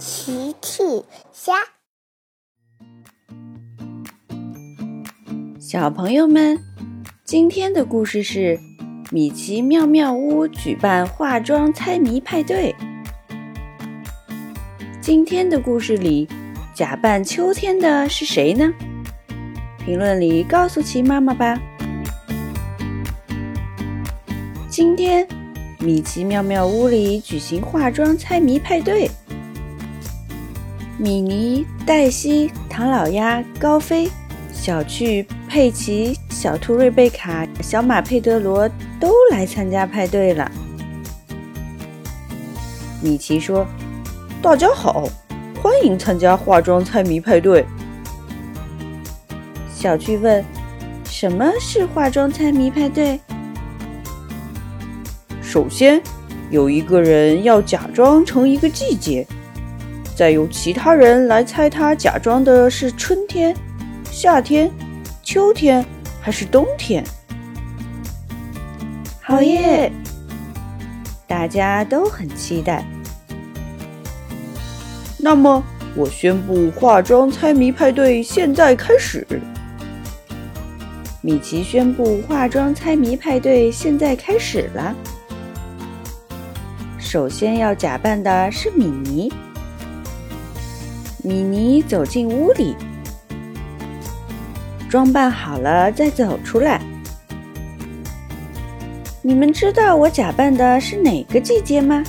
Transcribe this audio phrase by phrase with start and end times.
[0.00, 0.82] 奇趣
[1.30, 1.52] 虾，
[5.60, 6.58] 小朋友们，
[7.22, 8.58] 今天的故事是
[9.10, 12.74] 米奇妙妙屋举办化妆猜谜派对。
[15.02, 16.26] 今天的故事里，
[16.74, 18.72] 假扮秋天的是谁呢？
[19.84, 21.60] 评论里告诉奇妈妈吧。
[24.70, 25.28] 今天，
[25.78, 29.10] 米奇妙妙屋里举行化妆猜谜派对。
[31.02, 34.10] 米妮、黛西、唐老鸭、高飞、
[34.52, 38.68] 小趣、佩奇、小兔瑞贝卡、小马佩德罗
[39.00, 40.52] 都来参加派对了。
[43.00, 43.66] 米奇说
[44.42, 45.08] ：“大家好，
[45.62, 47.64] 欢迎参加化妆猜谜派对。”
[49.72, 50.44] 小趣问
[51.08, 53.18] ：“什么是化妆猜谜派对？”
[55.40, 56.02] 首先，
[56.50, 59.26] 有一个人要假装成一个季节。
[60.20, 63.56] 再由其他人来猜，他假装的是春天、
[64.12, 64.70] 夏天、
[65.22, 65.82] 秋天
[66.20, 67.02] 还是冬天？
[69.22, 69.90] 好耶！
[71.26, 72.84] 大家都很期待。
[75.16, 75.64] 那么，
[75.96, 79.26] 我宣布化妆猜谜派对现在开始。
[81.22, 84.94] 米奇宣布化妆猜谜派对现在开始了。
[86.98, 89.32] 首先要假扮的是米妮。
[91.22, 92.74] 米妮走进屋里，
[94.88, 96.80] 装扮好了再走出来。
[99.20, 102.02] 你们知道我假扮的是哪个季节吗？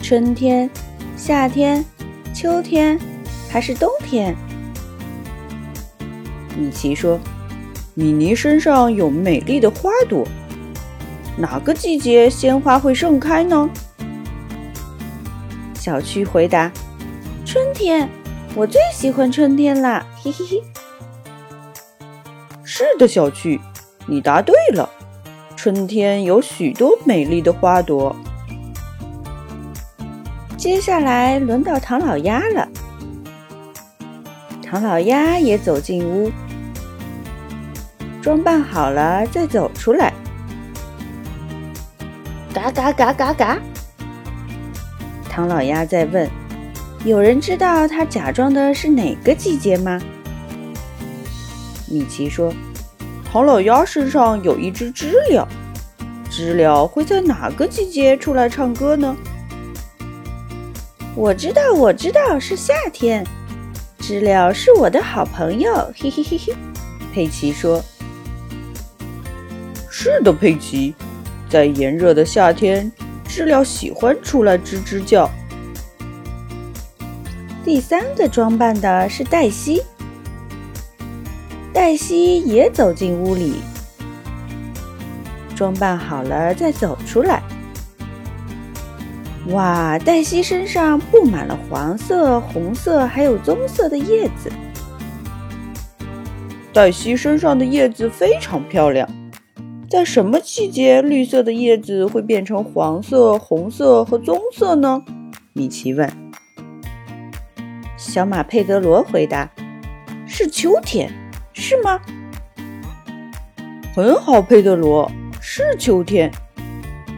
[0.00, 0.70] 春天、
[1.16, 1.84] 夏天、
[2.32, 2.96] 秋天，
[3.48, 4.36] 还是冬天？
[6.56, 7.18] 米奇说
[7.94, 10.24] ：“米妮身上有美丽的花朵，
[11.36, 13.68] 哪个季节鲜花会盛开呢？”
[15.74, 16.70] 小趣回答。
[17.52, 18.08] 春天，
[18.54, 20.62] 我最喜欢春天啦，嘿嘿嘿。
[22.62, 23.60] 是的，小趣，
[24.06, 24.88] 你答对了。
[25.56, 28.14] 春天有许多美丽的花朵。
[30.56, 32.68] 接下来轮到唐老鸭了。
[34.62, 36.30] 唐老鸭也走进屋，
[38.22, 40.12] 装扮好了再走出来。
[42.54, 43.58] 嘎嘎嘎嘎嘎！
[45.28, 46.30] 唐老鸭在问。
[47.02, 49.98] 有人知道他假装的是哪个季节吗？
[51.86, 52.52] 米奇说
[53.24, 55.48] ：“唐老鸭身上有一只知了，
[56.30, 59.16] 知了会在哪个季节出来唱歌呢？”
[61.16, 63.26] 我知道，我知道是夏天。
[63.98, 66.54] 知了是我的好朋友，嘿嘿嘿嘿。
[67.14, 67.82] 佩奇说
[69.90, 70.94] ：“是的，佩奇，
[71.48, 72.92] 在炎热的夏天，
[73.26, 75.28] 知了喜欢出来吱吱叫。”
[77.70, 79.80] 第三个装扮的是黛西，
[81.72, 83.62] 黛西也走进屋里，
[85.54, 87.40] 装扮好了再走出来。
[89.50, 94.50] 哇，黛西身上布满了黄色、红色还有棕色的叶子。
[96.72, 99.08] 黛西身上的叶子非常漂亮，
[99.88, 105.04] 在什么季节绿色的叶子会变成黄色、红色和棕色呢？
[105.52, 106.29] 米奇问。
[108.00, 109.46] 小马佩德罗回答
[110.26, 111.12] ：“是秋天，
[111.52, 112.00] 是吗？”
[113.94, 116.32] 很好，佩德罗，是秋天。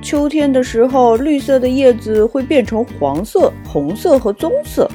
[0.02, 4.90] 秋天的时候，绿色的叶子会变成黄色、红色和棕色，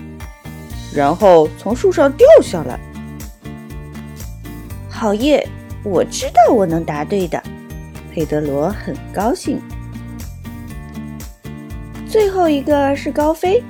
[0.94, 2.78] 然后从树上掉下来。
[4.90, 5.48] 好耶！
[5.84, 7.42] 我知道我能答对的。
[8.12, 9.58] 佩德罗很高兴。
[12.10, 13.64] 最后一个是高飞。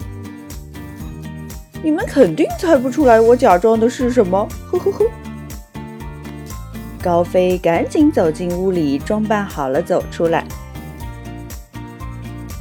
[1.84, 5.06] 你们肯定猜不出来我假装的是什么，呵呵呵。
[7.02, 10.44] 高飞赶紧走进屋里，装扮好了走出来。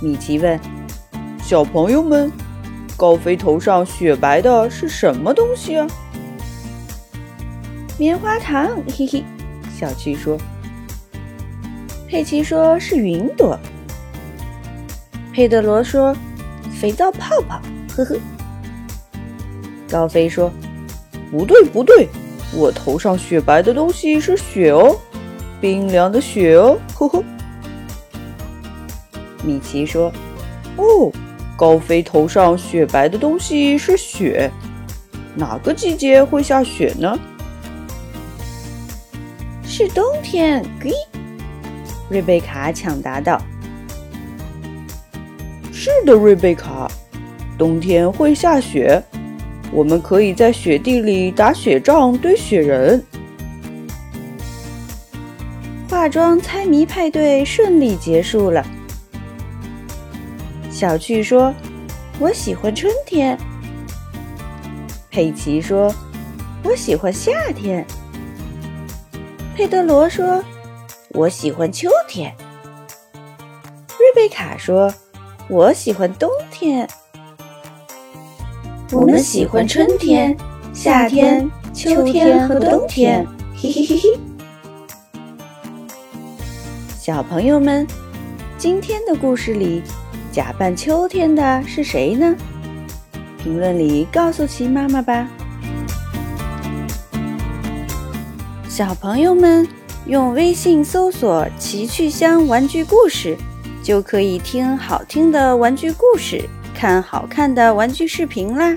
[0.01, 0.61] 米奇问
[1.43, 2.31] ：“小朋友们，
[2.97, 5.87] 高飞头上雪白的是什么东西啊？”
[7.99, 9.25] 棉花糖，嘿嘿。
[9.75, 10.37] 小趣说
[12.07, 13.59] ：“佩奇说是云朵。”
[15.33, 16.15] 佩德罗说
[16.79, 17.59] ：“肥皂泡泡。”
[17.97, 18.17] 呵呵。
[19.91, 20.53] 高飞说
[21.31, 22.09] ：“不对，不对，
[22.55, 24.97] 我头上雪白的东西是雪哦，
[25.61, 27.23] 冰凉的雪哦。”呵呵。
[29.45, 30.13] 米奇说
[30.77, 31.13] ：“哦，
[31.57, 34.51] 高飞头上雪白的东西是雪，
[35.35, 37.19] 哪个季节会下雪呢？”
[39.65, 40.65] 是冬天。
[40.83, 40.91] 嘿，
[42.09, 43.41] 瑞贝卡抢答道
[45.73, 46.91] ：“是的，瑞贝卡。”
[47.59, 49.03] 冬天会下雪，
[49.73, 53.05] 我们可以在雪地里打雪仗、堆雪人。
[55.89, 58.65] 化妆猜谜派对顺利结束了。
[60.71, 61.55] 小趣说
[62.21, 63.39] ：“我喜欢春天。”
[65.11, 65.93] 佩奇说
[66.63, 67.85] ：“我喜欢夏天。”
[69.57, 70.45] 佩德罗说
[71.15, 72.35] ：“我喜欢秋天。”
[73.99, 74.93] 瑞贝卡说
[75.49, 76.87] ：“我喜欢冬天。”
[78.93, 80.37] 我们喜欢春天、
[80.73, 83.27] 夏天、秋天和冬天。
[83.57, 84.21] 嘿嘿嘿嘿。
[86.97, 87.85] 小朋友们，
[88.57, 89.83] 今天的故事里，
[90.31, 92.33] 假扮秋天的是谁呢？
[93.43, 95.29] 评论里告诉奇妈妈吧。
[98.69, 99.67] 小朋友们
[100.07, 103.37] 用微信搜索“奇趣箱玩具故事”，
[103.83, 108.77] 就可以听好听的玩具故事，看好看的玩具视频啦。